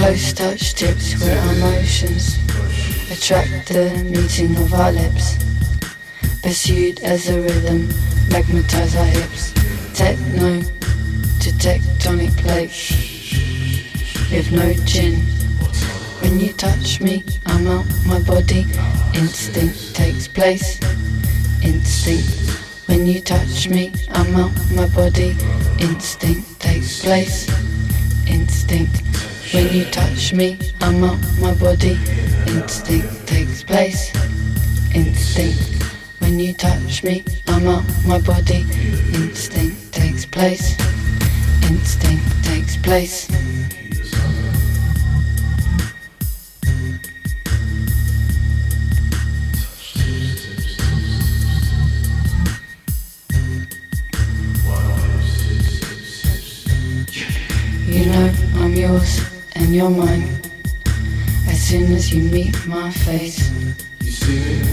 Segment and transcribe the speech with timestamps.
[0.00, 2.38] Close touch tips where our motions
[3.12, 5.36] attract the meeting of our lips.
[6.42, 7.86] Pursued as a rhythm,
[8.30, 9.52] magnetize our hips.
[9.92, 12.92] Techno to tectonic plates.
[14.32, 15.20] With no chin.
[16.22, 18.64] When you touch me, I'm out my body.
[19.12, 20.80] Instinct takes place.
[21.62, 22.58] Instinct.
[22.86, 25.36] When you touch me, I'm out my body.
[25.78, 27.46] Instinct takes place.
[28.26, 29.02] Instinct.
[29.52, 31.98] When you touch me, I'm out my body.
[32.46, 34.14] Instinct takes place.
[34.94, 35.82] Instinct.
[36.20, 38.64] When you touch me, I'm out my body.
[39.12, 40.78] Instinct takes place.
[41.64, 43.28] Instinct takes place.
[57.88, 59.29] You know I'm yours
[59.70, 60.50] and your mind.
[61.46, 63.38] As soon as you meet my face.
[64.00, 64.66] You see it?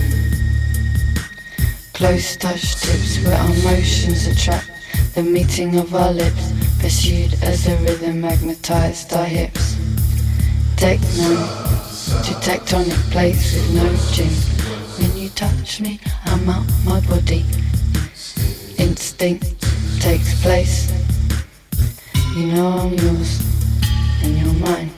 [1.93, 4.71] Close touch tips where our motions attract
[5.13, 6.51] the meeting of our lips.
[6.79, 9.75] Pursued as a rhythm magnetized our hips.
[10.77, 11.35] Techno
[12.25, 14.33] to tectonic plates with no gym.
[14.97, 17.45] When you touch me, I'm out my body.
[18.79, 19.61] Instinct
[20.01, 20.91] takes place.
[22.35, 23.56] You know I'm yours
[24.27, 24.91] and you're mine.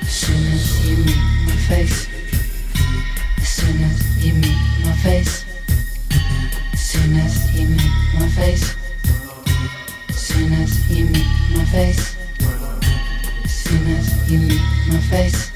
[0.00, 2.08] As soon as you meet my face.
[3.36, 5.44] As soon as you meet my face.
[6.74, 8.74] Soon as you meet my face.
[10.10, 11.26] Soon as you meet
[11.56, 12.16] my face.
[13.46, 15.55] Soon as you meet my face.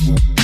[0.00, 0.37] Mm-hmm.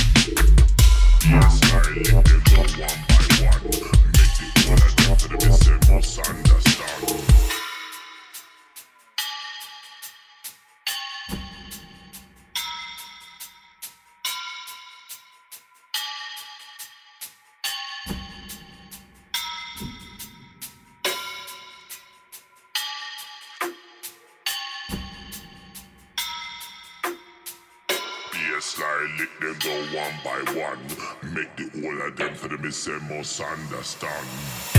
[33.15, 34.74] Mosandastan.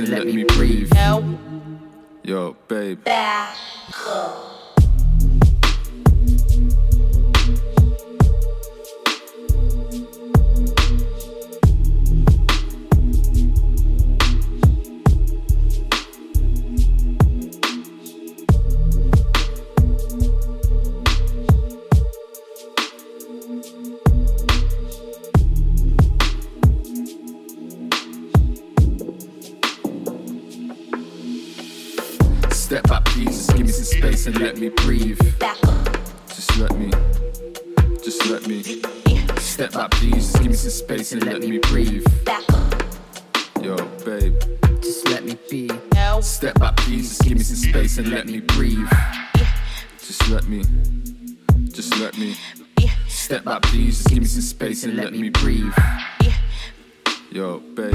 [0.00, 0.26] and let
[51.72, 52.36] Just let me.
[52.78, 52.90] Yeah.
[53.08, 53.98] Step back, please.
[53.98, 55.72] Just give me some space and let me breathe.
[56.20, 56.34] Yeah.
[57.30, 57.94] Yo, babe.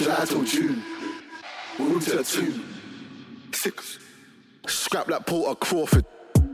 [0.00, 0.82] July till June.
[1.76, 2.64] The tune.
[3.52, 3.98] Six.
[4.66, 6.06] Scrap that Porter Crawford.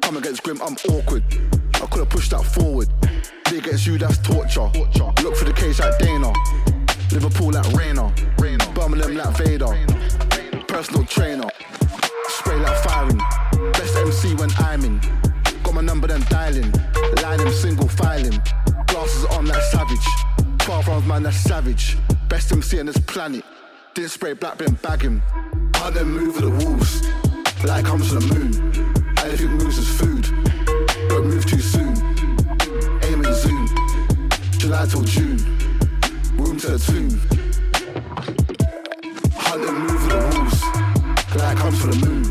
[0.03, 1.22] Come against Grim, I'm awkward.
[1.75, 2.88] I could've pushed that forward.
[3.53, 4.68] Me against you, that's torture.
[5.22, 6.33] Look for the case like Dana.
[7.12, 8.12] Liverpool like Rayner.
[8.75, 10.64] Birmingham like Vader.
[10.66, 11.49] Personal trainer.
[12.29, 13.20] Spray like firing.
[13.75, 15.01] Best MC when I'm in.
[15.62, 16.72] Got my number then dialing.
[17.22, 18.42] Line him single filing.
[18.88, 20.26] Glasses on like savage.
[20.66, 21.96] 12 rounds man that's savage.
[22.29, 23.44] Best MC on this planet.
[23.94, 25.22] Didn't spray black bin bag him.
[25.76, 27.07] Hunt them move the wolves.
[27.62, 29.14] Light comes from the moon.
[29.18, 30.24] Anything moves is food.
[31.09, 31.94] Don't move too soon.
[33.05, 33.68] Aim and zoom.
[34.59, 35.38] July till June.
[36.37, 37.11] Room to the tomb.
[39.37, 40.62] Hunt them move the wolves.
[41.37, 42.26] Light comes from the moon.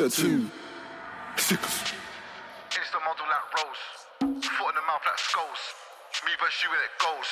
[0.00, 0.52] Room to the tomb.
[1.36, 1.60] Six.
[2.72, 3.84] It's the model like Rose.
[4.20, 5.60] Foot in the mouth like skulls.
[6.24, 7.28] Me versus you and it goes.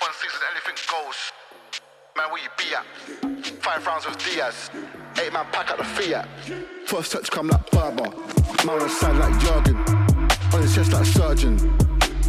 [0.00, 1.32] One season, anything goes.
[2.16, 3.62] Man, where you be at?
[3.62, 4.70] Five rounds with Diaz.
[5.20, 6.26] Eight man pack at the Fiat.
[6.86, 8.08] First touch come like Barber.
[8.64, 9.76] Man on side like Jurgen.
[10.54, 11.58] On his chest like Surgeon.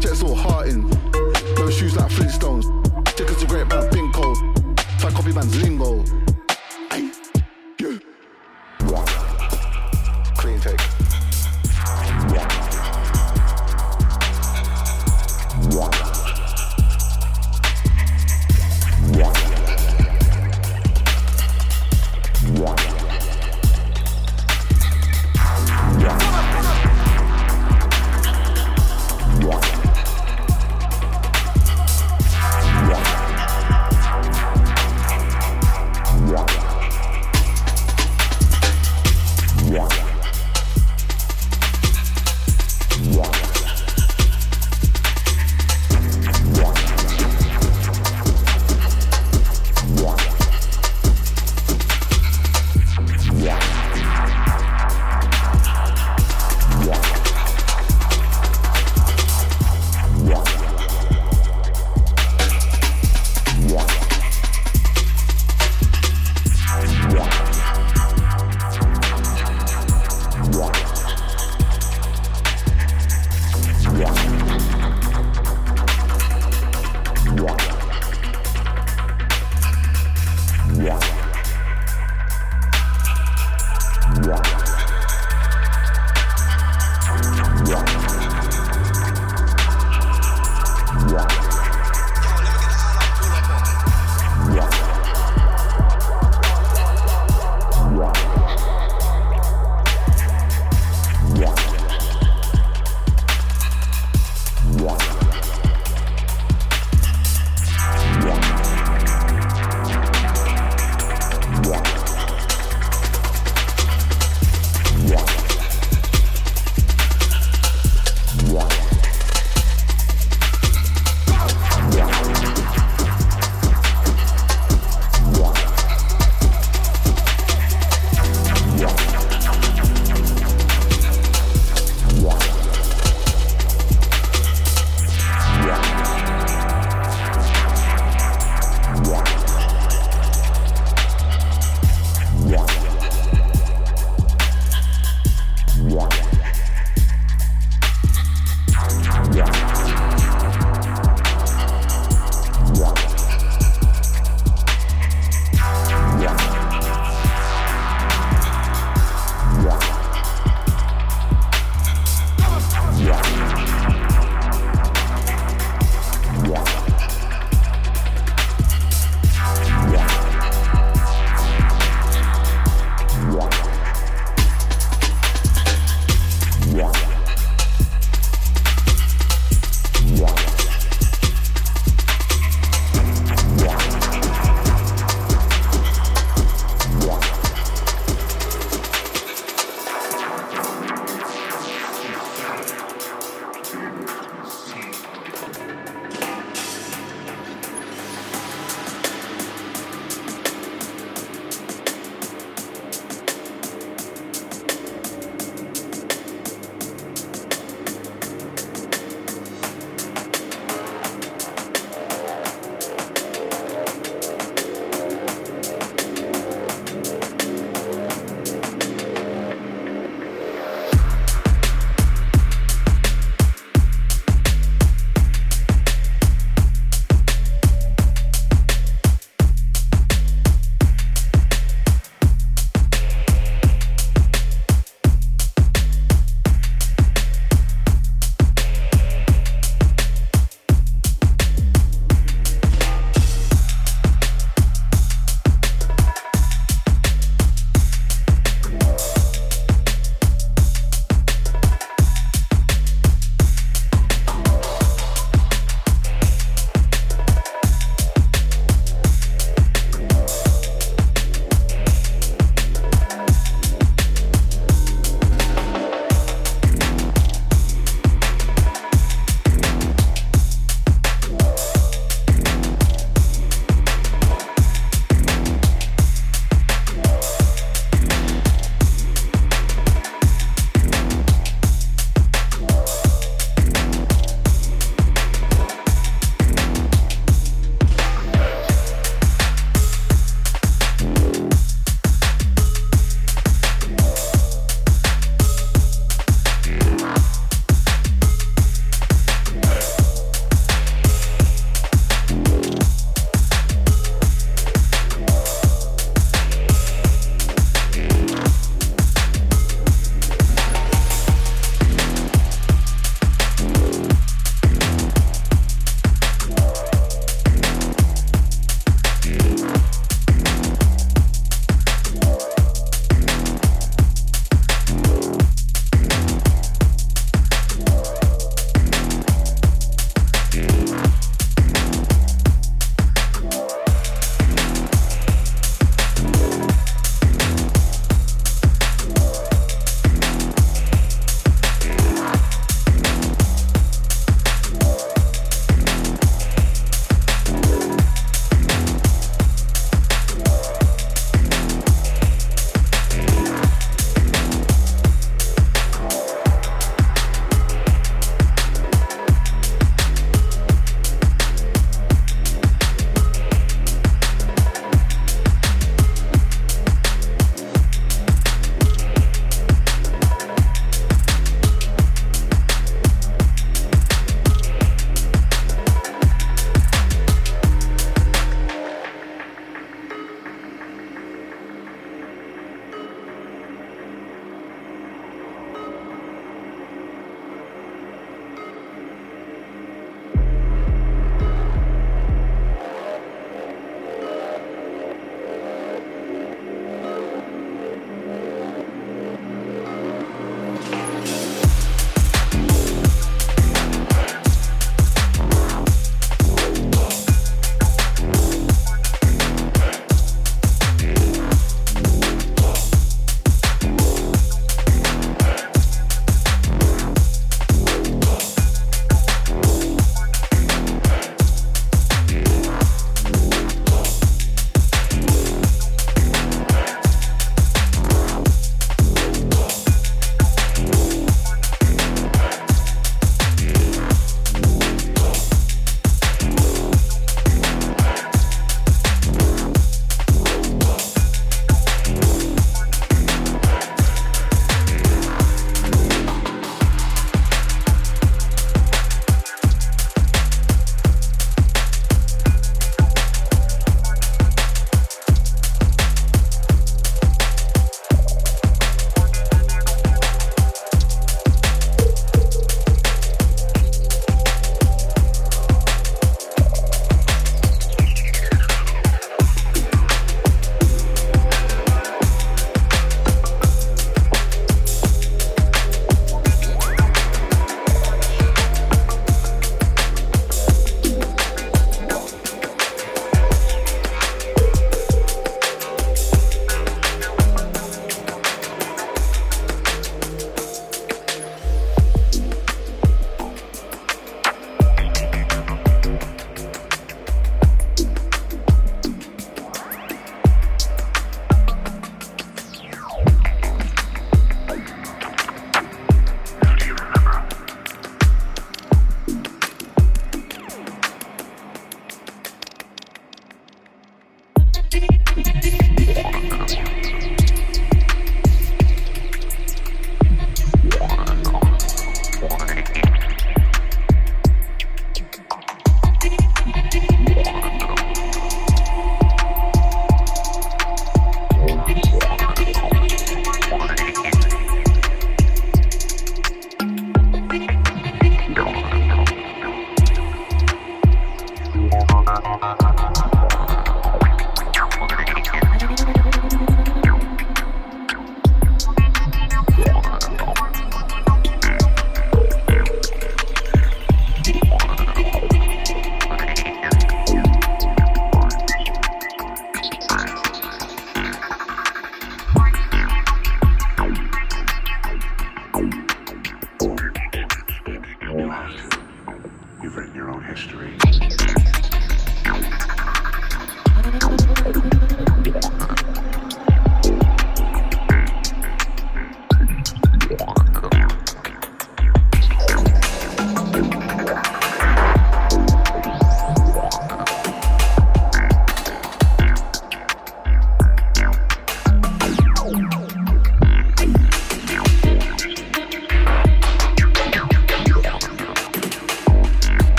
[0.00, 0.88] Jets all hearting.
[1.56, 2.66] No shoes like Flintstones.
[3.14, 4.38] Tickets to great man bin cold.
[4.98, 6.04] Try copy man's lingo.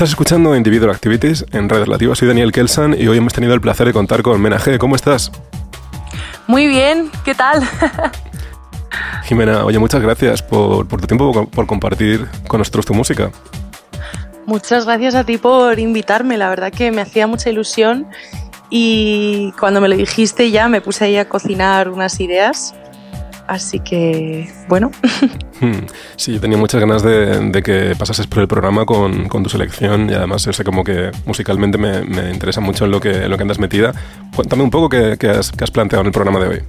[0.00, 2.14] Estás escuchando Individual Activities en Radio Relativa.
[2.14, 4.78] Soy Daniel Kelsan y hoy hemos tenido el placer de contar con Menaje.
[4.78, 5.30] ¿Cómo estás?
[6.46, 7.68] Muy bien, ¿qué tal?
[9.24, 13.30] Jimena, oye, muchas gracias por, tu tiempo, por compartir con nosotros tu música.
[14.46, 18.06] Muchas gracias a ti por invitarme, la verdad que me hacía mucha ilusión
[18.70, 22.74] y cuando me lo dijiste ya me puse ahí a cocinar unas ideas
[23.50, 24.92] Así que, bueno.
[25.60, 25.84] Hmm.
[26.16, 30.14] Sí, yo tenía muchas ganas de, que pasases por el programa con, tu selección y
[30.14, 33.42] además yo sé como que musicalmente me, interesa mucho en lo, que, en lo que
[33.42, 33.92] andas metida.
[34.34, 36.62] Cuéntame un poco qué, has, planteado en el programa de hoy.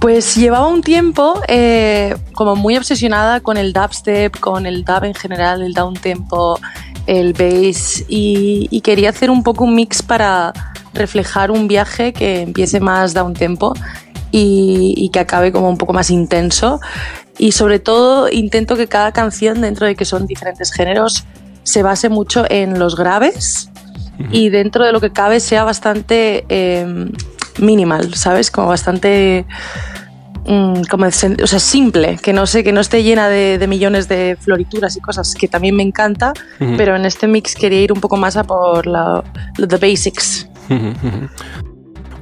[0.00, 5.14] Pues llevaba un tiempo eh, como muy obsesionada con el dubstep, con el dub en
[5.14, 6.60] general, el down tempo,
[7.06, 10.52] el bass y, y, quería hacer un poco un mix para
[10.92, 13.74] reflejar un viaje que empiece más down tempo
[14.32, 16.80] y, que acabe como un poco más intenso.
[17.38, 21.24] Y sobre todo intento que cada canción, dentro de que son diferentes géneros,
[21.62, 23.68] se base mucho en los graves
[24.30, 27.12] y dentro de lo que cabe sea bastante em,
[27.58, 28.50] minimal, ¿sabes?
[28.50, 29.44] Como bastante...
[30.46, 31.10] Mm, como, o
[31.46, 35.34] sea, simple, que no sé, que no esté llena de, millones de florituras y cosas,
[35.36, 36.32] que también me encanta,
[36.76, 39.22] pero en este mix quería ir un poco más a por la,
[39.56, 40.48] the basics.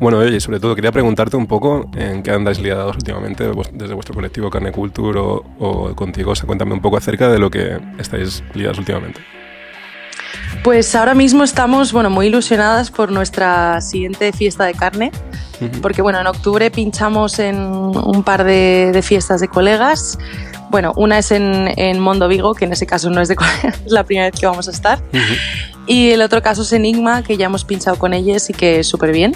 [0.00, 4.14] Bueno, oye, sobre todo quería preguntarte un poco en qué andáis liados últimamente desde vuestro
[4.14, 6.30] colectivo Carne Culture o, contigo.
[6.30, 9.20] O sea, cuéntame un poco acerca de lo que estáis liados últimamente.
[10.64, 15.12] Pues ahora mismo estamos bueno, muy ilusionadas por nuestra siguiente fiesta de carne,
[15.82, 20.18] porque bueno, en octubre pinchamos en un par de, fiestas de colegas.
[20.70, 23.80] Bueno, una es en, en, Mondo Vigo, que en ese caso no es de colegas,
[23.84, 24.98] es la primera vez que vamos a estar.
[25.86, 29.12] Y el otro caso es Enigma, que ya hemos pinchado con ellos y que súper
[29.12, 29.34] bien.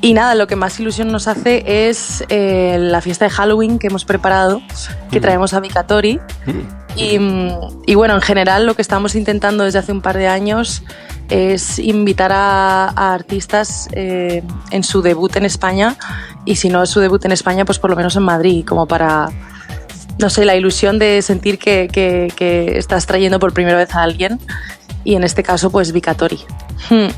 [0.00, 3.88] Y nada, lo que más ilusión nos hace es eh, la fiesta de Halloween que
[3.88, 4.60] hemos preparado,
[5.10, 6.20] que traemos a Vicatori.
[6.96, 10.82] Y, bueno, en general lo que estamos intentando desde hace un par de años
[11.28, 15.96] es invitar a, artistas eh, en su debut en España.
[16.44, 18.86] Y si no es su debut en España, pues por lo menos en Madrid, como
[18.86, 19.28] para,
[20.18, 24.38] no sé, la ilusión de sentir que, que estás trayendo por primera vez a alguien
[25.06, 26.44] y en este caso pues Vicatori.
[26.90, 27.08] Hmm.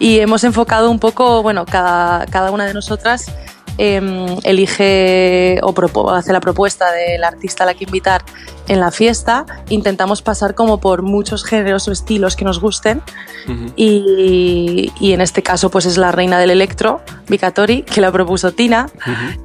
[0.00, 3.30] Y hemos enfocado un poco, bueno, cada, cada una de nosotras
[3.76, 8.22] Em, elige o hace la propuesta del artista a la que invitar
[8.68, 13.02] en la fiesta, intentamos pasar como por muchos géneros o estilos que nos gusten.
[13.74, 18.88] Y, en este caso pues es la reina del electro, Vicatori, que la propuso Tina,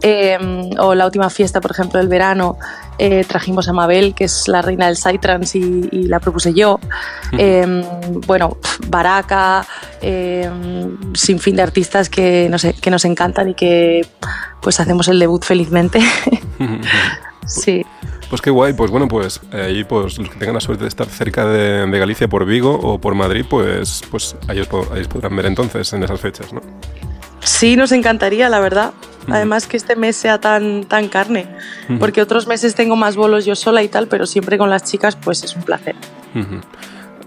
[0.01, 2.57] em, o la última fiesta, por ejemplo, del verano,
[2.99, 6.79] eh, trajimos a Mabel, que es la reina del psytrance y, y la propuse yo,
[7.31, 7.81] em,
[8.27, 9.65] bueno, Baraka,
[10.01, 14.05] sin fin de artistas que, no sé, que nos encantan y que
[14.61, 15.99] pues hacemos el debut felizmente.
[17.45, 17.85] sí.
[18.29, 20.87] Pues qué guay, pues bueno, pues eh, ahí pues los que tengan la suerte de
[20.87, 25.47] estar cerca de, Galicia por Vigo o por Madrid, pues, pues ahí, os, podrán ver
[25.47, 26.61] entonces en esas fechas, ¿no?
[27.41, 28.93] Sí, nos encantaría, la verdad.
[29.31, 31.47] Además que este mes sea tan, tan carne,
[31.99, 35.15] porque otros meses tengo más bolos yo sola y tal, pero siempre con las chicas
[35.15, 35.95] pues es un placer.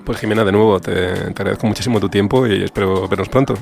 [0.05, 3.55] Pues Jimena, de nuevo, te, te agradezco muchísimo tu tiempo y espero vernos pronto.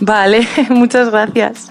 [0.00, 1.70] Vale, muchas gracias.